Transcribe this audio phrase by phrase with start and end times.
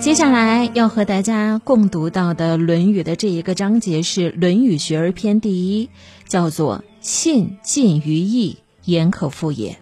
[0.00, 5.90] 接下来要和大家共读到的《论语》的这一个章节是《论语学而篇》第一，
[6.26, 9.78] 叫做“信近于义，言可复也”。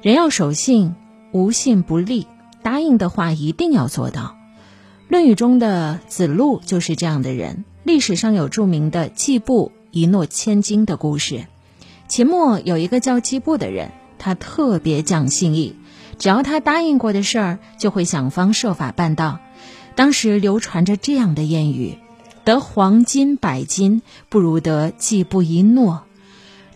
[0.00, 0.94] 人要守信，
[1.32, 2.26] 无信不立。
[2.62, 4.22] 答应的话一定要做到。
[5.08, 7.66] 《论语》中的子路就是这样的人。
[7.84, 11.44] 历史上有著名的季布一诺千金的故事。
[12.08, 15.76] 秦末有一个叫季布的人，他特别讲信义，
[16.22, 19.40] 只要他答应过的事儿，就会想方设法办到。
[19.96, 21.98] 当时流传着这样的谚语
[22.46, 26.04] ：“得黄金百斤，不如得季布一诺。”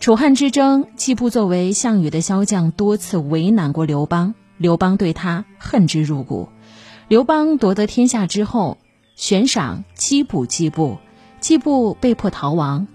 [0.01, 6.49] 楚汉之争，季布作为项羽的骁将，多次为难过刘邦，刘邦对他恨之入骨。
[7.07, 8.77] 刘邦夺得天下之后，
[9.15, 10.97] 悬赏缉捕季布，
[11.39, 12.89] 季布被迫逃亡。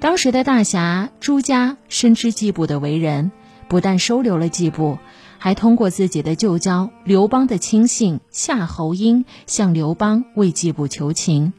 [0.00, 3.30] 当时的大侠朱家深知季布的为人，
[3.68, 4.98] 不但收留了季布，
[5.38, 11.52] 还通过自己的旧交刘邦的亲信夏侯婴向刘邦为季布求情。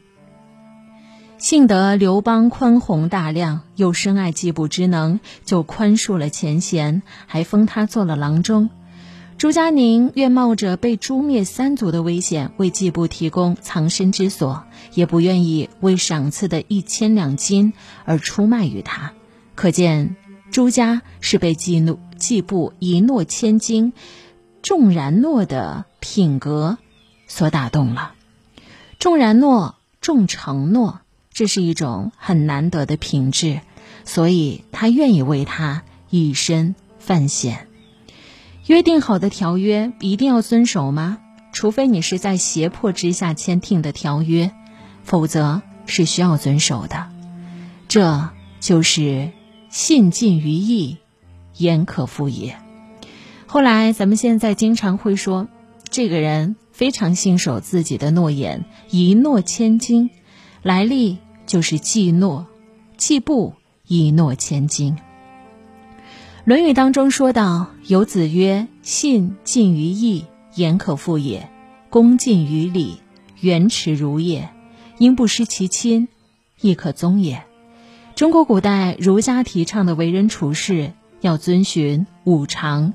[1.38, 8.68] 幸得刘邦宽宏大量，又深爱季布之能，就宽恕了前嫌，还封他做了郎中。
[9.38, 17.72] 朱家宁愿冒着被诛灭三族的危险为季布提供藏身之所，也不愿意为赏赐的一千两金
[18.04, 19.14] 而出卖于他。
[19.54, 20.16] 可见
[20.50, 23.92] 朱家是被季怒季布一诺千金、
[24.62, 26.78] 重然诺的品格
[27.26, 28.14] 所打动了。
[28.98, 31.00] 重然诺、重承诺，
[31.32, 33.60] 这是一种很难得的品质，
[34.04, 37.68] 所以他愿意为他以身犯险。
[38.66, 41.18] 约定好的条约一定要遵守吗？
[41.52, 44.52] 除非你是在胁迫之下签订的条约，
[45.02, 47.08] 否则是需要遵守的。
[47.88, 49.30] 这就是
[49.70, 50.96] 信近于义，
[51.56, 52.58] 言可复也。
[53.46, 55.46] 后来咱们现在经常会说，
[55.88, 60.10] 这个人非常信守自己的诺言，一诺千金，
[60.62, 62.48] 来历就是季诺，
[62.96, 63.54] 季布
[63.86, 64.96] 一诺千金。
[66.44, 70.24] 《论语》当中说到：“有子曰：‘信近于义，
[70.56, 71.48] 言可复也；
[71.90, 72.96] 恭敬于礼，
[73.40, 74.48] 远耻如也。
[74.98, 76.08] 因不失其亲，
[76.60, 77.44] 亦可宗也。’”
[78.20, 80.92] 中国古代儒家提倡的为人处事
[81.22, 82.92] 要遵循五常：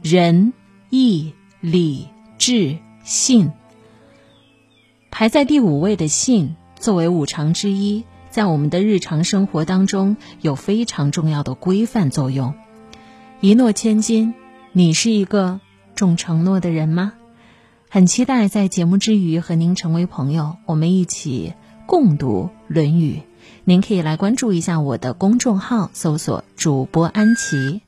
[0.00, 0.52] 仁、
[0.90, 2.06] 义、礼、
[2.38, 3.50] 智、信。
[5.10, 12.54] 排在第五位的信，作为五常之一，在我们的日常生活当中有非常重要的规范作用。
[13.40, 14.34] 一诺千金，
[14.70, 15.60] 你是一个
[15.96, 17.14] 重承诺的人吗？
[17.88, 21.54] 很期待在节目之余和您成为朋友，我们一起
[21.86, 23.16] 共读《论语》。
[23.64, 27.82] 您可以来关注一下我的公众号，搜索“主播安琪”。